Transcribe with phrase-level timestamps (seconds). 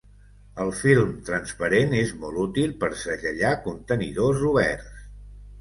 [0.63, 5.07] El film transparent és molt útil per segellar contenidors oberts.